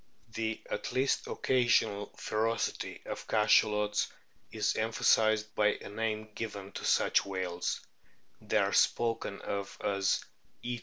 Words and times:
The 0.33 0.59
at 0.71 0.91
least 0.93 1.27
occasional 1.27 2.11
ferocity 2.17 3.03
of 3.05 3.27
Cachalots 3.27 4.07
is 4.51 4.75
emphasised 4.75 5.53
by 5.53 5.75
a 5.75 5.89
name 5.89 6.29
given 6.33 6.71
to 6.71 6.83
such 6.85 7.23
whales; 7.23 7.79
they 8.41 8.57
are 8.57 8.73
spoken 8.73 9.41
of 9.43 9.77
as 9.83 10.25
"eating 10.63 10.77
whales." 10.77 10.79